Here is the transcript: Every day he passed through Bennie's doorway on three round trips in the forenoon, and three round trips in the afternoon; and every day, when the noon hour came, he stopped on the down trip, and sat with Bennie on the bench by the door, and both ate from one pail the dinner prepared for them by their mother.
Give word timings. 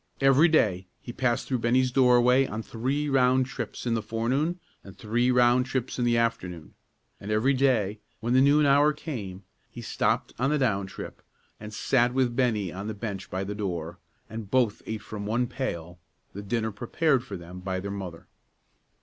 Every 0.19 0.47
day 0.47 0.87
he 0.99 1.13
passed 1.13 1.47
through 1.47 1.59
Bennie's 1.59 1.91
doorway 1.91 2.47
on 2.47 2.63
three 2.63 3.07
round 3.07 3.45
trips 3.45 3.85
in 3.85 3.93
the 3.93 4.01
forenoon, 4.01 4.59
and 4.83 4.97
three 4.97 5.29
round 5.29 5.67
trips 5.67 5.99
in 5.99 6.05
the 6.05 6.17
afternoon; 6.17 6.73
and 7.19 7.29
every 7.29 7.53
day, 7.53 7.99
when 8.19 8.33
the 8.33 8.41
noon 8.41 8.65
hour 8.65 8.93
came, 8.93 9.43
he 9.69 9.83
stopped 9.83 10.33
on 10.39 10.49
the 10.49 10.57
down 10.57 10.87
trip, 10.87 11.21
and 11.59 11.71
sat 11.71 12.15
with 12.15 12.35
Bennie 12.35 12.73
on 12.73 12.87
the 12.87 12.95
bench 12.95 13.29
by 13.29 13.43
the 13.43 13.53
door, 13.53 13.99
and 14.27 14.49
both 14.49 14.81
ate 14.87 15.03
from 15.03 15.27
one 15.27 15.45
pail 15.45 15.99
the 16.33 16.41
dinner 16.41 16.71
prepared 16.71 17.23
for 17.23 17.37
them 17.37 17.59
by 17.59 17.79
their 17.79 17.91
mother. 17.91 18.25